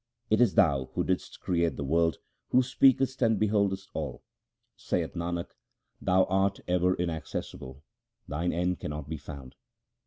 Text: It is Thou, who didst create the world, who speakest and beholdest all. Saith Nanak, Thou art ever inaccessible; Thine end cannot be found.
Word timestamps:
It 0.31 0.41
is 0.41 0.55
Thou, 0.55 0.89
who 0.95 1.03
didst 1.03 1.41
create 1.41 1.75
the 1.75 1.83
world, 1.83 2.17
who 2.49 2.63
speakest 2.63 3.21
and 3.21 3.37
beholdest 3.39 3.91
all. 3.93 4.23
Saith 4.75 5.13
Nanak, 5.13 5.51
Thou 6.01 6.23
art 6.23 6.59
ever 6.67 6.95
inaccessible; 6.95 7.83
Thine 8.27 8.51
end 8.51 8.79
cannot 8.79 9.07
be 9.07 9.17
found. 9.17 9.53